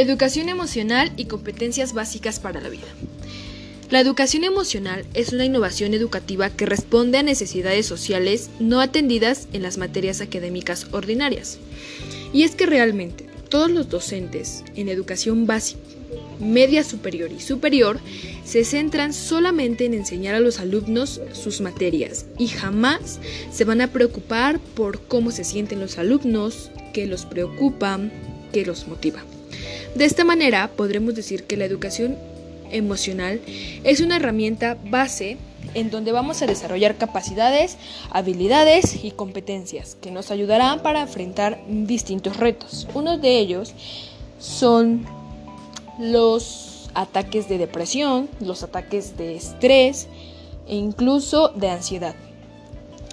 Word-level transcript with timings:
Educación 0.00 0.48
emocional 0.48 1.12
y 1.18 1.26
competencias 1.26 1.92
básicas 1.92 2.40
para 2.40 2.62
la 2.62 2.70
vida. 2.70 2.86
La 3.90 4.00
educación 4.00 4.44
emocional 4.44 5.04
es 5.12 5.34
una 5.34 5.44
innovación 5.44 5.92
educativa 5.92 6.48
que 6.48 6.64
responde 6.64 7.18
a 7.18 7.22
necesidades 7.22 7.84
sociales 7.84 8.48
no 8.60 8.80
atendidas 8.80 9.46
en 9.52 9.60
las 9.60 9.76
materias 9.76 10.22
académicas 10.22 10.86
ordinarias. 10.92 11.58
Y 12.32 12.44
es 12.44 12.54
que 12.54 12.64
realmente 12.64 13.26
todos 13.50 13.70
los 13.70 13.90
docentes 13.90 14.64
en 14.74 14.88
educación 14.88 15.44
básica, 15.44 15.82
media 16.38 16.82
superior 16.82 17.30
y 17.30 17.40
superior 17.40 18.00
se 18.42 18.64
centran 18.64 19.12
solamente 19.12 19.84
en 19.84 19.92
enseñar 19.92 20.34
a 20.34 20.40
los 20.40 20.60
alumnos 20.60 21.20
sus 21.34 21.60
materias 21.60 22.24
y 22.38 22.48
jamás 22.48 23.18
se 23.52 23.66
van 23.66 23.82
a 23.82 23.88
preocupar 23.88 24.60
por 24.60 25.02
cómo 25.02 25.30
se 25.30 25.44
sienten 25.44 25.78
los 25.78 25.98
alumnos, 25.98 26.70
qué 26.94 27.06
los 27.06 27.26
preocupa, 27.26 28.00
qué 28.50 28.64
los 28.64 28.88
motiva. 28.88 29.22
De 29.94 30.04
esta 30.04 30.24
manera 30.24 30.70
podremos 30.76 31.14
decir 31.14 31.44
que 31.44 31.56
la 31.56 31.64
educación 31.64 32.16
emocional 32.70 33.40
es 33.82 34.00
una 34.00 34.16
herramienta 34.16 34.76
base 34.84 35.36
en 35.74 35.90
donde 35.90 36.12
vamos 36.12 36.42
a 36.42 36.46
desarrollar 36.46 36.96
capacidades, 36.96 37.76
habilidades 38.10 39.04
y 39.04 39.10
competencias 39.10 39.96
que 40.00 40.10
nos 40.10 40.30
ayudarán 40.30 40.80
para 40.80 41.02
enfrentar 41.02 41.60
distintos 41.68 42.36
retos. 42.36 42.86
Uno 42.94 43.18
de 43.18 43.38
ellos 43.38 43.72
son 44.38 45.04
los 45.98 46.88
ataques 46.94 47.48
de 47.48 47.58
depresión, 47.58 48.28
los 48.40 48.62
ataques 48.62 49.16
de 49.16 49.36
estrés 49.36 50.08
e 50.68 50.76
incluso 50.76 51.48
de 51.48 51.68
ansiedad. 51.68 52.14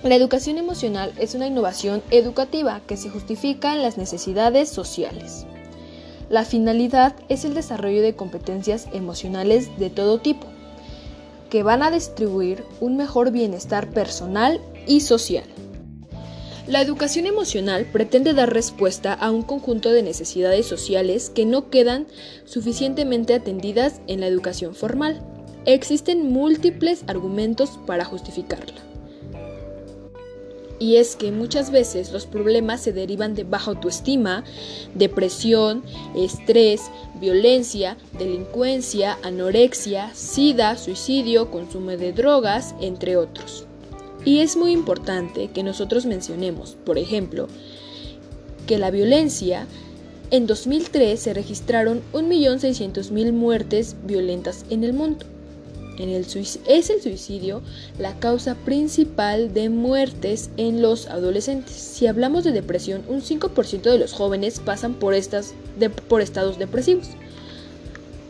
La 0.04 0.16
educación 0.16 0.58
emocional 0.58 1.12
es 1.18 1.34
una 1.34 1.48
innovación 1.48 2.04
educativa 2.12 2.82
que 2.88 2.98
se 2.98 3.10
justifica 3.10 3.74
en 3.74 3.82
las 3.82 3.98
necesidades 3.98 4.70
sociales. 4.70 5.46
La 6.30 6.44
finalidad 6.44 7.16
es 7.30 7.46
el 7.46 7.54
desarrollo 7.54 8.02
de 8.02 8.16
competencias 8.16 8.88
emocionales 8.92 9.70
de 9.80 9.90
todo 9.90 10.20
tipo, 10.20 10.46
que 11.50 11.64
van 11.64 11.84
a 11.84 11.92
distribuir 11.92 12.66
un 12.82 12.98
mejor 12.98 13.32
bienestar 13.32 13.90
personal 13.92 14.60
y 14.86 15.02
social. 15.02 15.46
La 16.68 16.82
educación 16.82 17.28
emocional 17.28 17.86
pretende 17.94 18.34
dar 18.34 18.54
respuesta 18.54 19.14
a 19.14 19.32
un 19.32 19.42
conjunto 19.42 19.90
de 19.90 20.04
necesidades 20.04 20.66
sociales 20.66 21.30
que 21.30 21.46
no 21.46 21.70
quedan 21.70 22.08
suficientemente 22.44 23.34
atendidas 23.34 24.02
en 24.08 24.20
la 24.20 24.28
educación 24.28 24.76
formal. 24.76 25.22
Existen 25.64 26.30
múltiples 26.30 27.06
argumentos 27.08 27.80
para 27.86 28.04
justificarla. 28.04 28.87
Y 30.80 30.98
es 30.98 31.16
que 31.16 31.32
muchas 31.32 31.72
veces 31.72 32.12
los 32.12 32.28
problemas 32.28 32.82
se 32.82 32.94
derivan 32.94 33.34
de 33.34 33.44
baja 33.44 33.72
autoestima, 33.72 34.44
depresión, 34.94 35.84
estrés, 36.16 36.92
violencia, 37.20 37.98
delincuencia, 38.18 39.18
anorexia, 39.24 40.14
sida, 40.14 40.78
suicidio, 40.78 41.50
consumo 41.50 41.92
de 41.92 42.14
drogas, 42.14 42.76
entre 42.80 43.18
otros. 43.18 43.66
Y 44.24 44.40
es 44.40 44.56
muy 44.56 44.72
importante 44.72 45.48
que 45.48 45.64
nosotros 45.64 46.06
mencionemos, 46.06 46.78
por 46.86 46.98
ejemplo, 46.98 47.48
que 48.68 48.78
la 48.78 48.92
violencia 48.92 49.66
en 50.30 50.46
2003 50.46 51.20
se 51.20 51.34
registraron 51.34 52.02
1.600.000 52.14 53.32
muertes 53.32 53.96
violentas 54.04 54.66
en 54.70 54.84
el 54.84 54.94
mundo 54.94 55.26
es 56.00 56.90
el 56.90 57.02
suicidio 57.02 57.62
la 57.98 58.20
causa 58.20 58.56
principal 58.56 59.54
de 59.54 59.70
muertes 59.70 60.50
en 60.58 60.82
los 60.82 61.08
adolescentes. 61.08 61.76
Si 61.76 62.08
hablamos 62.08 62.44
de 62.44 62.52
depresión, 62.52 63.04
un 63.08 63.22
5% 63.22 63.82
de 63.82 63.98
los 63.98 64.14
jóvenes 64.14 64.60
pasan 64.60 64.94
por, 64.94 65.14
estas, 65.14 65.54
por 66.08 66.22
estados 66.22 66.60
depresivos. 66.60 67.08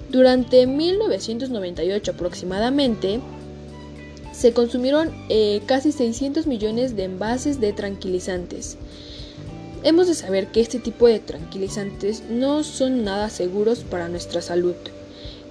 Durante 0.09 0.65
1998 0.65 2.11
aproximadamente, 2.11 3.19
se 4.31 4.53
consumieron 4.53 5.11
eh, 5.29 5.61
casi 5.65 5.91
600 5.91 6.47
millones 6.47 6.95
de 6.95 7.03
envases 7.03 7.59
de 7.59 7.73
tranquilizantes. 7.73 8.77
Hemos 9.83 10.07
de 10.07 10.15
saber 10.15 10.47
que 10.47 10.61
este 10.61 10.79
tipo 10.79 11.07
de 11.07 11.19
tranquilizantes 11.19 12.23
no 12.29 12.63
son 12.63 13.03
nada 13.03 13.29
seguros 13.29 13.79
para 13.79 14.07
nuestra 14.09 14.41
salud 14.41 14.75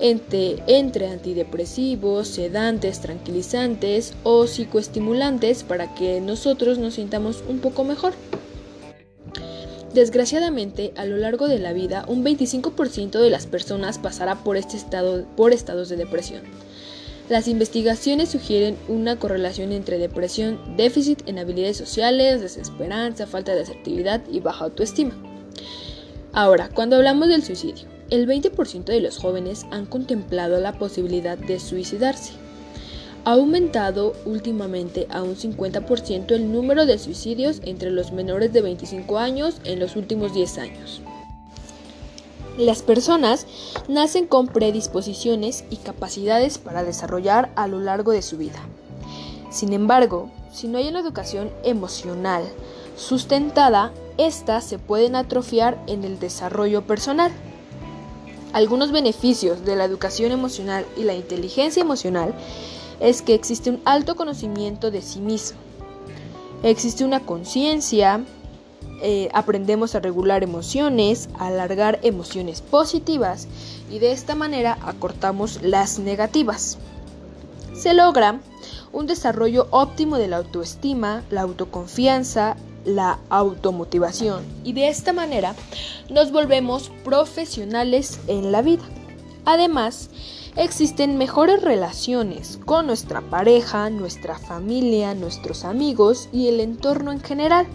entre, 0.00 0.62
entre 0.66 1.08
antidepresivos, 1.08 2.28
sedantes, 2.28 3.00
tranquilizantes 3.00 4.14
o 4.22 4.46
psicoestimulantes 4.46 5.62
para 5.62 5.94
que 5.94 6.20
nosotros 6.20 6.78
nos 6.78 6.94
sintamos 6.94 7.42
un 7.48 7.58
poco 7.60 7.84
mejor. 7.84 8.12
Desgraciadamente, 9.94 10.92
a 10.96 11.06
lo 11.06 11.16
largo 11.16 11.48
de 11.48 11.58
la 11.58 11.72
vida, 11.72 12.04
un 12.06 12.22
25% 12.22 13.18
de 13.18 13.30
las 13.30 13.46
personas 13.46 13.98
pasará 13.98 14.34
por, 14.44 14.58
este 14.58 14.76
estado, 14.76 15.24
por 15.36 15.54
estados 15.54 15.88
de 15.88 15.96
depresión. 15.96 16.42
Las 17.28 17.48
investigaciones 17.48 18.28
sugieren 18.28 18.76
una 18.88 19.18
correlación 19.18 19.72
entre 19.72 19.98
depresión, 19.98 20.76
déficit 20.76 21.26
en 21.26 21.38
habilidades 21.38 21.76
sociales, 21.76 22.40
desesperanza, 22.40 23.26
falta 23.26 23.54
de 23.54 23.62
asertividad 23.62 24.22
y 24.30 24.40
baja 24.40 24.66
autoestima. 24.66 25.14
Ahora, 26.32 26.68
cuando 26.68 26.96
hablamos 26.96 27.28
del 27.28 27.42
suicidio, 27.42 27.95
el 28.10 28.28
20% 28.28 28.84
de 28.84 29.00
los 29.00 29.18
jóvenes 29.18 29.66
han 29.70 29.86
contemplado 29.86 30.60
la 30.60 30.72
posibilidad 30.72 31.36
de 31.36 31.58
suicidarse. 31.58 32.32
Ha 33.24 33.32
aumentado 33.32 34.12
últimamente 34.24 35.08
a 35.10 35.22
un 35.22 35.34
50% 35.34 36.30
el 36.32 36.52
número 36.52 36.86
de 36.86 36.98
suicidios 36.98 37.60
entre 37.64 37.90
los 37.90 38.12
menores 38.12 38.52
de 38.52 38.62
25 38.62 39.18
años 39.18 39.60
en 39.64 39.80
los 39.80 39.96
últimos 39.96 40.32
10 40.32 40.58
años. 40.58 41.00
Las 42.56 42.82
personas 42.82 43.46
nacen 43.88 44.26
con 44.26 44.46
predisposiciones 44.46 45.64
y 45.68 45.76
capacidades 45.76 46.58
para 46.58 46.84
desarrollar 46.84 47.50
a 47.54 47.66
lo 47.66 47.80
largo 47.80 48.12
de 48.12 48.22
su 48.22 48.38
vida. 48.38 48.60
Sin 49.50 49.72
embargo, 49.72 50.30
si 50.52 50.68
no 50.68 50.78
hay 50.78 50.88
una 50.88 51.00
educación 51.00 51.50
emocional 51.64 52.44
sustentada, 52.96 53.92
éstas 54.16 54.64
se 54.64 54.78
pueden 54.78 55.16
atrofiar 55.16 55.82
en 55.86 56.04
el 56.04 56.18
desarrollo 56.18 56.86
personal. 56.86 57.30
Algunos 58.56 58.90
beneficios 58.90 59.66
de 59.66 59.76
la 59.76 59.84
educación 59.84 60.32
emocional 60.32 60.86
y 60.96 61.02
la 61.02 61.12
inteligencia 61.12 61.82
emocional 61.82 62.32
es 63.00 63.20
que 63.20 63.34
existe 63.34 63.68
un 63.68 63.82
alto 63.84 64.16
conocimiento 64.16 64.90
de 64.90 65.02
sí 65.02 65.20
mismo. 65.20 65.58
Existe 66.62 67.04
una 67.04 67.20
conciencia, 67.20 68.24
eh, 69.02 69.28
aprendemos 69.34 69.94
a 69.94 70.00
regular 70.00 70.42
emociones, 70.42 71.28
a 71.38 71.48
alargar 71.48 72.00
emociones 72.02 72.62
positivas 72.62 73.46
y 73.90 73.98
de 73.98 74.12
esta 74.12 74.34
manera 74.34 74.78
acortamos 74.80 75.60
las 75.60 75.98
negativas. 75.98 76.78
Se 77.74 77.92
logra 77.92 78.40
un 78.90 79.06
desarrollo 79.06 79.68
óptimo 79.70 80.16
de 80.16 80.28
la 80.28 80.38
autoestima, 80.38 81.24
la 81.28 81.42
autoconfianza, 81.42 82.56
la 82.86 83.18
automotivación 83.28 84.44
y 84.64 84.72
de 84.72 84.88
esta 84.88 85.12
manera 85.12 85.54
nos 86.08 86.32
volvemos 86.32 86.90
profesionales 87.04 88.20
en 88.28 88.52
la 88.52 88.62
vida. 88.62 88.84
Además, 89.44 90.08
existen 90.56 91.18
mejores 91.18 91.62
relaciones 91.62 92.58
con 92.64 92.86
nuestra 92.86 93.20
pareja, 93.20 93.90
nuestra 93.90 94.38
familia, 94.38 95.14
nuestros 95.14 95.64
amigos 95.64 96.28
y 96.32 96.48
el 96.48 96.60
entorno 96.60 97.12
en 97.12 97.20
general. 97.20 97.66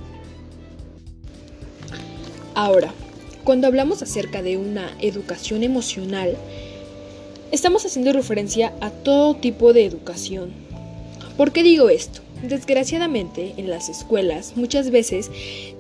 Ahora, 2.55 2.91
cuando 3.44 3.67
hablamos 3.67 4.01
acerca 4.01 4.41
de 4.41 4.57
una 4.57 4.95
educación 5.00 5.63
emocional, 5.63 6.38
estamos 7.51 7.85
haciendo 7.85 8.13
referencia 8.13 8.73
a 8.81 8.89
todo 8.89 9.35
tipo 9.35 9.73
de 9.73 9.85
educación. 9.85 10.51
¿Por 11.38 11.51
qué 11.51 11.63
digo 11.63 11.89
esto? 11.89 12.21
Desgraciadamente, 12.43 13.53
en 13.57 13.69
las 13.69 13.88
escuelas 13.88 14.53
muchas 14.55 14.89
veces 14.89 15.29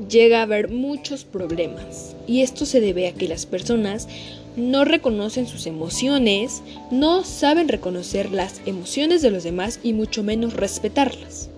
llega 0.09 0.39
a 0.39 0.43
haber 0.43 0.69
muchos 0.69 1.23
problemas 1.23 2.15
y 2.27 2.41
esto 2.41 2.67
se 2.67 2.79
debe 2.79 3.07
a 3.07 3.13
que 3.13 3.27
las 3.27 3.47
personas 3.47 4.07
no 4.55 4.85
reconocen 4.85 5.47
sus 5.47 5.65
emociones, 5.65 6.61
no 6.91 7.23
saben 7.23 7.67
reconocer 7.67 8.31
las 8.31 8.61
emociones 8.67 9.23
de 9.23 9.31
los 9.31 9.43
demás 9.43 9.79
y 9.81 9.93
mucho 9.93 10.23
menos 10.23 10.53
respetarlas. 10.53 11.49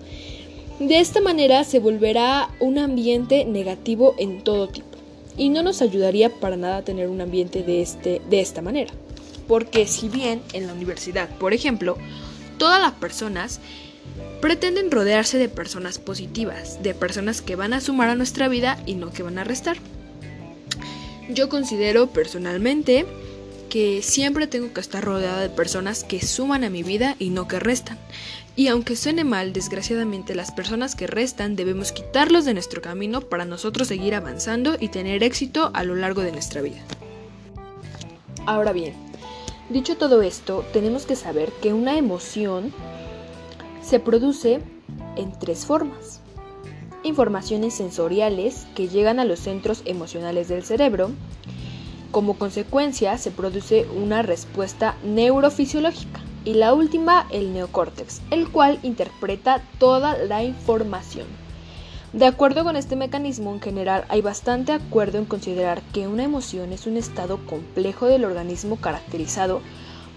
De 0.78 0.98
esta 1.00 1.20
manera 1.20 1.64
se 1.64 1.80
volverá 1.80 2.48
un 2.58 2.78
ambiente 2.78 3.44
negativo 3.44 4.14
en 4.18 4.42
todo 4.42 4.68
tipo 4.68 4.86
y 5.36 5.50
no 5.50 5.62
nos 5.62 5.82
ayudaría 5.82 6.30
para 6.30 6.56
nada 6.56 6.82
tener 6.82 7.08
un 7.08 7.20
ambiente 7.20 7.62
de, 7.62 7.82
este, 7.82 8.22
de 8.30 8.40
esta 8.40 8.62
manera. 8.62 8.92
Porque 9.46 9.86
si 9.86 10.08
bien 10.08 10.40
en 10.54 10.66
la 10.66 10.72
universidad, 10.72 11.28
por 11.38 11.52
ejemplo, 11.52 11.98
todas 12.56 12.80
las 12.80 12.92
personas 12.92 13.60
pretenden 14.40 14.90
rodearse 14.90 15.38
de 15.38 15.48
personas 15.48 15.98
positivas, 15.98 16.82
de 16.82 16.94
personas 16.94 17.40
que 17.40 17.56
van 17.56 17.72
a 17.72 17.80
sumar 17.80 18.10
a 18.10 18.14
nuestra 18.14 18.48
vida 18.48 18.78
y 18.84 18.94
no 18.94 19.12
que 19.12 19.22
van 19.22 19.38
a 19.38 19.44
restar. 19.44 19.78
Yo 21.30 21.48
considero 21.48 22.08
personalmente 22.08 23.06
que 23.70 24.02
siempre 24.02 24.46
tengo 24.46 24.72
que 24.72 24.80
estar 24.80 25.02
rodeada 25.02 25.40
de 25.40 25.48
personas 25.48 26.04
que 26.04 26.24
suman 26.24 26.62
a 26.62 26.70
mi 26.70 26.82
vida 26.82 27.16
y 27.18 27.30
no 27.30 27.48
que 27.48 27.58
restan. 27.58 27.98
Y 28.54 28.68
aunque 28.68 28.94
suene 28.94 29.24
mal, 29.24 29.52
desgraciadamente 29.52 30.34
las 30.34 30.52
personas 30.52 30.94
que 30.94 31.08
restan 31.08 31.56
debemos 31.56 31.90
quitarlos 31.90 32.44
de 32.44 32.54
nuestro 32.54 32.82
camino 32.82 33.22
para 33.22 33.44
nosotros 33.44 33.88
seguir 33.88 34.14
avanzando 34.14 34.76
y 34.78 34.88
tener 34.88 35.24
éxito 35.24 35.70
a 35.74 35.82
lo 35.82 35.96
largo 35.96 36.20
de 36.20 36.30
nuestra 36.30 36.62
vida. 36.62 36.80
Ahora 38.46 38.72
bien, 38.72 38.94
dicho 39.70 39.96
todo 39.96 40.22
esto, 40.22 40.64
tenemos 40.72 41.06
que 41.06 41.16
saber 41.16 41.50
que 41.62 41.72
una 41.72 41.96
emoción 41.96 42.72
se 43.84 44.00
produce 44.00 44.60
en 45.16 45.38
tres 45.38 45.66
formas. 45.66 46.20
Informaciones 47.02 47.74
sensoriales 47.74 48.66
que 48.74 48.88
llegan 48.88 49.20
a 49.20 49.26
los 49.26 49.40
centros 49.40 49.82
emocionales 49.84 50.48
del 50.48 50.64
cerebro. 50.64 51.10
Como 52.10 52.38
consecuencia 52.38 53.18
se 53.18 53.30
produce 53.30 53.86
una 53.94 54.22
respuesta 54.22 54.96
neurofisiológica. 55.04 56.20
Y 56.46 56.54
la 56.54 56.74
última, 56.74 57.26
el 57.30 57.52
neocórtex, 57.52 58.20
el 58.30 58.50
cual 58.50 58.78
interpreta 58.82 59.62
toda 59.78 60.16
la 60.16 60.44
información. 60.44 61.26
De 62.12 62.26
acuerdo 62.26 62.64
con 62.64 62.76
este 62.76 62.96
mecanismo, 62.96 63.52
en 63.52 63.60
general 63.60 64.04
hay 64.08 64.20
bastante 64.20 64.72
acuerdo 64.72 65.18
en 65.18 65.24
considerar 65.24 65.82
que 65.92 66.06
una 66.06 66.22
emoción 66.22 66.72
es 66.72 66.86
un 66.86 66.96
estado 66.96 67.44
complejo 67.46 68.06
del 68.06 68.24
organismo 68.24 68.76
caracterizado 68.76 69.60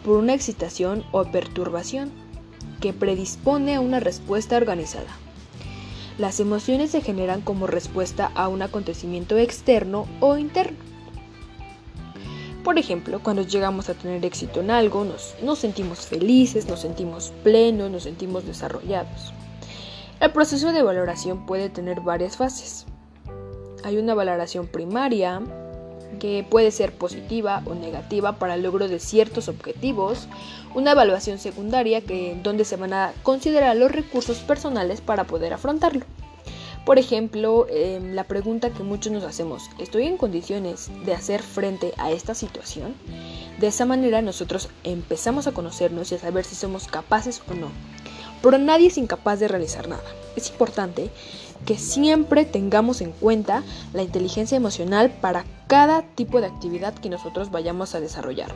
por 0.03 0.17
una 0.17 0.33
excitación 0.33 1.03
o 1.11 1.23
perturbación 1.25 2.26
que 2.79 2.93
predispone 2.93 3.75
a 3.75 3.81
una 3.81 3.99
respuesta 3.99 4.57
organizada. 4.57 5.07
Las 6.17 6.39
emociones 6.39 6.91
se 6.91 7.01
generan 7.01 7.41
como 7.41 7.67
respuesta 7.67 8.31
a 8.33 8.47
un 8.47 8.61
acontecimiento 8.61 9.37
externo 9.37 10.07
o 10.19 10.37
interno. 10.37 10.77
Por 12.63 12.79
ejemplo, 12.79 13.21
cuando 13.23 13.43
llegamos 13.43 13.87
a 13.89 13.93
tener 13.93 14.25
éxito 14.25 14.59
en 14.59 14.71
algo, 14.71 15.05
nos, 15.05 15.35
nos, 15.41 15.59
sentimos 15.59 16.07
felices, 16.07 16.67
nos 16.67 16.81
sentimos 16.81 17.31
plenos, 17.43 17.89
nos 17.89 18.03
sentimos 18.03 18.45
desarrollados. 18.45 19.31
El 20.19 20.31
proceso 20.31 20.73
de 20.73 20.81
valoración 20.81 21.45
puede 21.45 21.69
tener 21.69 22.01
varias 22.01 22.35
fases. 22.35 22.85
Hay 23.83 23.97
una 23.97 24.15
valoración 24.15 24.67
primaria, 24.67 25.41
que 26.19 26.45
puede 26.49 26.71
ser 26.71 26.93
positiva 26.93 27.61
o 27.65 27.75
negativa 27.75 28.33
para 28.33 28.55
el 28.55 28.63
logro 28.63 28.87
de 28.87 28.99
ciertos 28.99 29.47
objetivos, 29.47 30.27
una 30.75 30.91
evaluación 30.91 31.37
secundaria 31.37 32.01
que 32.01 32.37
donde 32.43 32.65
se 32.65 32.75
van 32.75 32.93
a 32.93 33.13
considerar 33.23 33.75
los 33.75 33.91
recursos 33.91 34.39
personales 34.39 35.01
para 35.01 35.25
poder 35.25 35.53
afrontarlo. 35.53 36.05
Por 36.87 36.99
ejemplo, 36.99 37.67
em, 37.69 38.13
la 38.13 38.23
pregunta 38.23 38.69
que 38.69 38.81
muchos 38.81 39.11
nos 39.11 39.25
hacemos, 39.25 39.69
¿estoy 39.77 40.03
en 40.03 40.15
condiciones 40.15 40.89
de 41.05 41.13
hacer 41.13 41.43
frente 41.43 41.93
a 41.97 42.11
esta 42.11 42.33
situación? 42.33 42.95
De 43.59 43.67
esa 43.67 43.85
manera 43.85 44.21
nosotros 44.21 44.69
empezamos 44.85 45.47
a 45.47 45.51
conocernos 45.51 46.11
y 46.11 46.15
a 46.15 46.19
saber 46.19 46.45
si 46.45 46.55
somos 46.55 46.87
capaces 46.87 47.41
o 47.51 47.55
no. 47.55 47.71
Pero 48.41 48.57
nadie 48.57 48.87
es 48.87 48.97
incapaz 48.97 49.39
de 49.39 49.47
realizar 49.47 49.87
nada. 49.87 50.03
Es 50.35 50.49
importante 50.49 51.09
que 51.65 51.77
siempre 51.77 52.45
tengamos 52.45 53.01
en 53.01 53.11
cuenta 53.11 53.63
la 53.93 54.03
inteligencia 54.03 54.55
emocional 54.55 55.11
para 55.11 55.45
cada 55.67 56.03
tipo 56.03 56.39
de 56.39 56.47
actividad 56.47 56.93
que 56.93 57.09
nosotros 57.09 57.51
vayamos 57.51 57.95
a 57.95 57.99
desarrollar. 57.99 58.53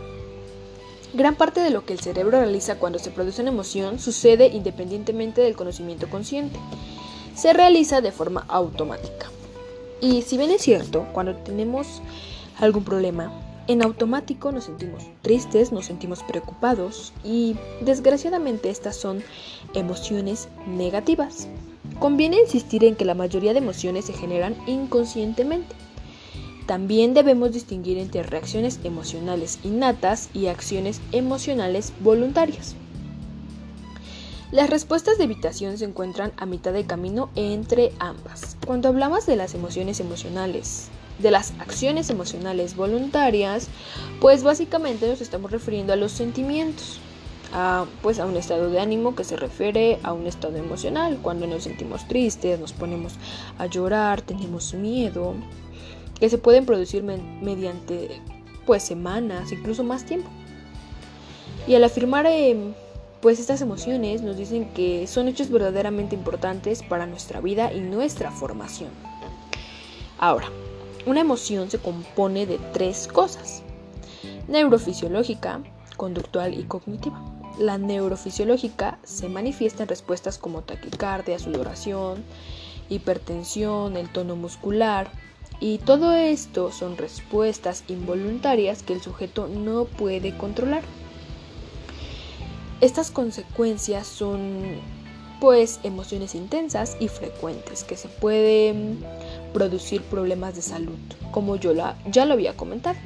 Gran 1.13 1.35
parte 1.35 1.59
de 1.59 1.71
lo 1.71 1.85
que 1.85 1.93
el 1.93 1.99
cerebro 1.99 2.39
realiza 2.39 2.75
cuando 2.75 2.97
se 2.97 3.11
produce 3.11 3.41
una 3.41 3.51
emoción 3.51 3.99
sucede 3.99 4.47
independientemente 4.47 5.41
del 5.41 5.57
conocimiento 5.57 6.09
consciente. 6.09 6.57
Se 7.35 7.51
realiza 7.51 7.99
de 7.99 8.13
forma 8.13 8.45
automática. 8.47 9.29
Y 9.99 10.21
si 10.21 10.37
bien 10.37 10.51
es 10.51 10.61
cierto, 10.61 11.05
cuando 11.11 11.35
tenemos 11.35 12.01
algún 12.59 12.85
problema, 12.85 13.31
en 13.67 13.83
automático 13.83 14.51
nos 14.51 14.65
sentimos 14.65 15.03
tristes, 15.21 15.71
nos 15.71 15.85
sentimos 15.85 16.23
preocupados 16.23 17.13
y 17.23 17.55
desgraciadamente 17.81 18.69
estas 18.69 18.95
son 18.95 19.23
emociones 19.73 20.49
negativas. 20.67 21.47
Conviene 21.99 22.39
insistir 22.39 22.83
en 22.83 22.95
que 22.95 23.05
la 23.05 23.13
mayoría 23.13 23.53
de 23.53 23.59
emociones 23.59 24.05
se 24.05 24.13
generan 24.13 24.55
inconscientemente. 24.67 25.75
También 26.65 27.13
debemos 27.13 27.51
distinguir 27.51 27.97
entre 27.97 28.23
reacciones 28.23 28.79
emocionales 28.83 29.59
innatas 29.63 30.29
y 30.33 30.47
acciones 30.47 31.01
emocionales 31.11 31.93
voluntarias. 31.99 32.75
Las 34.51 34.69
respuestas 34.69 35.17
de 35.17 35.23
evitación 35.23 35.77
se 35.77 35.85
encuentran 35.85 36.33
a 36.37 36.45
mitad 36.45 36.73
de 36.73 36.85
camino 36.85 37.29
entre 37.35 37.93
ambas. 37.99 38.57
Cuando 38.65 38.89
hablamos 38.89 39.25
de 39.25 39.37
las 39.37 39.53
emociones 39.53 39.99
emocionales, 40.01 40.89
de 41.21 41.31
las 41.31 41.53
acciones 41.59 42.09
emocionales 42.09 42.75
voluntarias, 42.75 43.67
pues 44.19 44.43
básicamente 44.43 45.07
nos 45.07 45.21
estamos 45.21 45.51
refiriendo 45.51 45.93
a 45.93 45.95
los 45.95 46.11
sentimientos 46.11 46.99
a, 47.53 47.85
pues 48.01 48.19
a 48.19 48.25
un 48.25 48.37
estado 48.37 48.69
de 48.69 48.79
ánimo 48.79 49.15
que 49.15 49.23
se 49.23 49.35
refiere 49.35 49.99
a 50.03 50.13
un 50.13 50.27
estado 50.27 50.57
emocional. 50.57 51.19
Cuando 51.21 51.47
nos 51.47 51.63
sentimos 51.63 52.07
tristes, 52.07 52.59
nos 52.59 52.73
ponemos 52.73 53.13
a 53.57 53.65
llorar, 53.65 54.21
tenemos 54.21 54.73
miedo, 54.73 55.35
que 56.19 56.29
se 56.29 56.37
pueden 56.37 56.65
producir 56.65 57.03
mediante 57.03 58.21
pues 58.65 58.83
semanas, 58.83 59.51
incluso 59.51 59.83
más 59.83 60.05
tiempo. 60.05 60.29
Y 61.67 61.75
al 61.75 61.83
afirmar 61.83 62.25
em, 62.25 62.73
pues 63.21 63.39
estas 63.39 63.61
emociones 63.61 64.21
nos 64.21 64.37
dicen 64.37 64.69
que 64.73 65.07
son 65.07 65.27
hechos 65.27 65.49
verdaderamente 65.49 66.15
importantes 66.15 66.81
para 66.83 67.05
nuestra 67.05 67.41
vida 67.41 67.71
y 67.73 67.81
nuestra 67.81 68.31
formación. 68.31 68.89
Ahora, 70.17 70.47
una 71.05 71.21
emoción 71.21 71.69
se 71.69 71.79
compone 71.79 72.45
de 72.45 72.59
tres 72.73 73.07
cosas. 73.07 73.63
Neurofisiológica, 74.47 75.61
conductual 75.97 76.59
y 76.59 76.63
cognitiva. 76.63 77.23
La 77.59 77.77
neurofisiológica 77.77 78.99
se 79.03 79.29
manifiesta 79.29 79.83
en 79.83 79.89
respuestas 79.89 80.37
como 80.37 80.61
taquicardia, 80.61 81.39
sudoración, 81.39 82.23
hipertensión, 82.89 83.97
el 83.97 84.09
tono 84.09 84.35
muscular, 84.35 85.11
y 85.59 85.77
todo 85.77 86.13
esto 86.13 86.71
son 86.71 86.97
respuestas 86.97 87.83
involuntarias 87.87 88.81
que 88.81 88.93
el 88.93 89.01
sujeto 89.01 89.47
no 89.47 89.85
puede 89.85 90.35
controlar. 90.35 90.81
Estas 92.81 93.11
consecuencias 93.11 94.07
son 94.07 94.79
pues 95.39 95.79
emociones 95.83 96.33
intensas 96.33 96.97
y 96.99 97.07
frecuentes 97.09 97.83
que 97.83 97.95
se 97.95 98.07
pueden 98.07 99.05
producir 99.53 100.01
problemas 100.03 100.55
de 100.55 100.61
salud, 100.61 100.97
como 101.31 101.55
yo 101.55 101.73
ya 101.73 102.25
lo 102.25 102.33
había 102.33 102.55
comentado. 102.55 102.97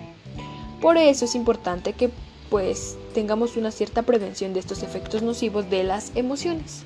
Por 0.81 0.97
eso 0.97 1.25
es 1.25 1.35
importante 1.35 1.93
que 1.93 2.11
pues 2.49 2.97
tengamos 3.13 3.57
una 3.57 3.71
cierta 3.71 4.03
prevención 4.03 4.53
de 4.53 4.59
estos 4.59 4.83
efectos 4.83 5.21
nocivos 5.21 5.69
de 5.69 5.83
las 5.83 6.11
emociones. 6.15 6.83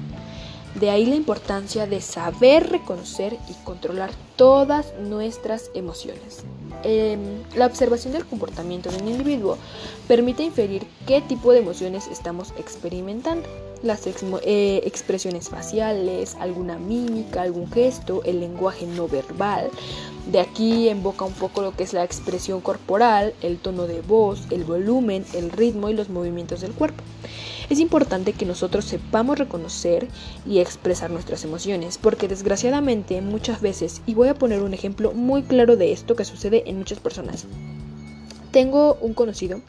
De 0.80 0.90
ahí 0.90 1.06
la 1.06 1.16
importancia 1.16 1.88
de 1.88 2.00
saber 2.00 2.70
reconocer 2.70 3.38
y 3.50 3.54
controlar 3.66 4.12
todas 4.36 4.94
nuestras 5.02 5.72
emociones. 5.74 6.44
Em, 6.84 7.44
la 7.56 7.66
observación 7.66 8.14
del 8.14 8.26
comportamiento 8.26 8.90
de 8.90 9.02
un 9.02 9.10
individuo 9.10 9.58
permite 10.08 10.44
inferir 10.44 10.86
qué 11.06 11.22
tipo 11.22 11.52
de 11.52 11.60
emociones 11.60 12.08
estamos 12.08 12.54
experimentando 12.58 13.50
las 13.84 14.06
eh, 14.08 14.82
expresiones 14.86 15.50
faciales, 15.50 16.36
alguna 16.40 16.78
mímica, 16.78 17.42
algún 17.42 17.72
gesto, 17.72 18.22
el 18.26 18.40
lenguaje 18.40 18.86
no 18.86 19.08
verbal. 19.08 19.70
De 20.32 20.40
aquí 20.40 20.90
invoca 20.90 21.26
un 21.26 21.34
poco 21.34 21.62
lo 21.62 21.76
que 21.76 21.84
es 21.84 21.94
la 21.94 22.04
expresión 22.04 22.62
corporal, 22.62 23.34
el 23.42 23.58
tono 23.58 23.88
de 23.88 24.02
voz, 24.02 24.48
el 24.52 24.64
volumen, 24.64 25.26
el 25.34 25.52
ritmo 25.52 25.90
y 25.90 25.94
los 25.94 26.10
movimientos 26.10 26.62
del 26.62 26.74
cuerpo. 26.74 27.04
Es 27.70 27.80
importante 27.80 28.34
que 28.34 28.46
nosotros 28.46 28.86
sepamos 28.86 29.38
reconocer 29.38 30.08
y 30.46 30.58
expresar 30.58 31.12
nuestras 31.12 31.44
emociones, 31.44 32.00
porque 32.00 32.28
desgraciadamente 32.28 33.22
muchas 33.22 33.62
veces, 33.62 34.02
y 34.08 34.16
voy 34.16 34.28
a 34.28 34.34
poner 34.34 34.64
un 34.64 34.74
ejemplo 34.74 35.14
muy 35.14 35.44
claro 35.44 35.78
de 35.78 35.92
esto 35.92 36.16
que 36.16 36.26
sucede 36.26 36.64
en 36.68 36.80
muchas 36.80 37.00
personas. 37.00 37.46
Tengo 38.52 38.96
un 39.02 39.14
conocido 39.14 39.62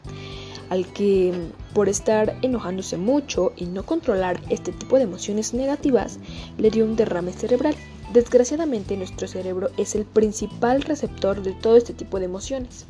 al 0.71 0.85
que 0.93 1.33
por 1.73 1.89
estar 1.89 2.37
enojándose 2.41 2.95
mucho 2.95 3.51
y 3.57 3.65
no 3.65 3.85
controlar 3.85 4.39
este 4.49 4.71
tipo 4.71 4.95
de 4.95 5.03
emociones 5.03 5.53
negativas 5.53 6.17
le 6.57 6.71
dio 6.71 6.85
un 6.85 6.95
derrame 6.95 7.33
cerebral. 7.33 7.75
Desgraciadamente 8.13 8.95
nuestro 8.95 9.27
cerebro 9.27 9.69
es 9.75 9.95
el 9.95 10.05
principal 10.05 10.81
receptor 10.81 11.41
de 11.43 11.51
todo 11.51 11.75
este 11.75 11.93
tipo 11.93 12.19
de 12.19 12.25
emociones. 12.25 12.85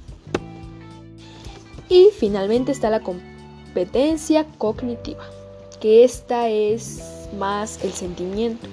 Y 1.90 2.10
finalmente 2.16 2.72
está 2.72 2.92
la 2.92 3.02
competencia 3.02 4.46
cognitiva, 4.60 5.24
que 5.80 6.04
esta 6.04 6.50
es 6.50 7.02
más 7.36 7.84
el 7.84 7.94
sentimiento. 7.94 8.68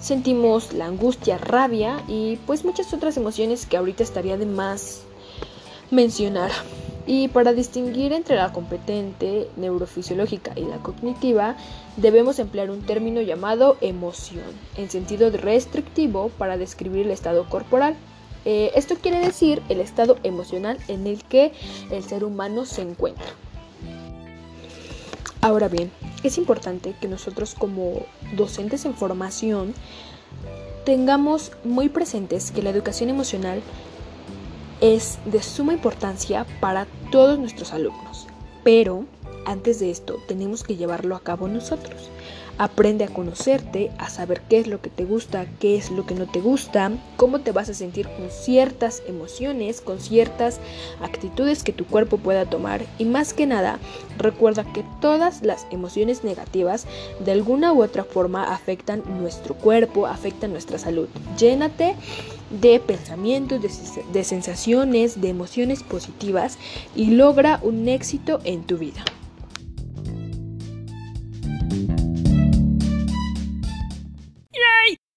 Sentimos 0.00 0.72
la 0.72 0.86
angustia, 0.86 1.36
rabia 1.36 2.02
y 2.08 2.36
pues 2.46 2.64
muchas 2.64 2.94
otras 2.94 3.18
emociones 3.18 3.66
que 3.66 3.76
ahorita 3.76 4.02
estaría 4.02 4.38
de 4.38 4.46
más 4.46 5.02
mencionar. 5.90 6.50
Y 7.06 7.28
para 7.28 7.52
distinguir 7.52 8.12
entre 8.12 8.36
la 8.36 8.52
competente 8.52 9.48
neurofisiológica 9.56 10.52
y 10.56 10.62
la 10.64 10.78
cognitiva, 10.78 11.56
debemos 11.96 12.38
emplear 12.38 12.70
un 12.70 12.82
término 12.82 13.20
llamado 13.20 13.76
emoción, 13.82 14.44
en 14.76 14.90
sentido 14.90 15.30
restrictivo 15.30 16.30
para 16.38 16.56
describir 16.56 17.06
el 17.06 17.12
estado 17.12 17.48
corporal. 17.48 17.94
Eh, 18.46 18.72
esto 18.74 18.96
quiere 18.96 19.18
decir 19.18 19.62
el 19.68 19.80
estado 19.80 20.16
emocional 20.22 20.78
en 20.88 21.06
el 21.06 21.22
que 21.24 21.52
el 21.90 22.02
ser 22.02 22.24
humano 22.24 22.64
se 22.64 22.82
encuentra. 22.82 23.26
Ahora 25.42 25.68
bien, 25.68 25.90
es 26.22 26.38
importante 26.38 26.94
que 27.02 27.08
nosotros 27.08 27.54
como 27.54 28.06
docentes 28.34 28.86
en 28.86 28.94
formación 28.94 29.74
tengamos 30.86 31.52
muy 31.64 31.90
presentes 31.90 32.50
que 32.50 32.62
la 32.62 32.70
educación 32.70 33.10
emocional 33.10 33.60
es 34.84 35.18
de 35.24 35.42
suma 35.42 35.72
importancia 35.72 36.44
para 36.60 36.86
todos 37.10 37.38
nuestros 37.38 37.72
alumnos. 37.72 38.26
Pero 38.62 39.06
antes 39.46 39.80
de 39.80 39.90
esto 39.90 40.18
tenemos 40.28 40.62
que 40.62 40.76
llevarlo 40.76 41.16
a 41.16 41.20
cabo 41.20 41.48
nosotros. 41.48 42.10
Aprende 42.56 43.04
a 43.04 43.08
conocerte, 43.08 43.90
a 43.98 44.08
saber 44.08 44.40
qué 44.48 44.58
es 44.58 44.66
lo 44.68 44.80
que 44.80 44.90
te 44.90 45.04
gusta, 45.04 45.46
qué 45.58 45.76
es 45.76 45.90
lo 45.90 46.06
que 46.06 46.14
no 46.14 46.26
te 46.26 46.40
gusta, 46.40 46.92
cómo 47.16 47.40
te 47.40 47.52
vas 47.52 47.68
a 47.68 47.74
sentir 47.74 48.08
con 48.08 48.30
ciertas 48.30 49.02
emociones, 49.08 49.80
con 49.80 50.00
ciertas 50.00 50.60
actitudes 51.02 51.62
que 51.64 51.72
tu 51.72 51.84
cuerpo 51.84 52.18
pueda 52.18 52.46
tomar 52.46 52.84
y 52.98 53.06
más 53.06 53.34
que 53.34 53.46
nada, 53.46 53.78
recuerda 54.18 54.64
que 54.72 54.84
todas 55.00 55.42
las 55.42 55.66
emociones 55.70 56.22
negativas 56.22 56.86
de 57.18 57.32
alguna 57.32 57.72
u 57.72 57.82
otra 57.82 58.04
forma 58.04 58.52
afectan 58.52 59.02
nuestro 59.20 59.54
cuerpo, 59.54 60.06
afectan 60.06 60.52
nuestra 60.52 60.78
salud. 60.78 61.08
Llénate 61.36 61.96
de 62.60 62.78
pensamientos, 62.78 63.60
de, 63.60 63.70
de 64.12 64.24
sensaciones, 64.24 65.20
de 65.20 65.28
emociones 65.28 65.82
positivas 65.82 66.58
y 66.94 67.06
logra 67.06 67.58
un 67.62 67.88
éxito 67.88 68.40
en 68.44 68.62
tu 68.62 68.78
vida. 68.78 69.04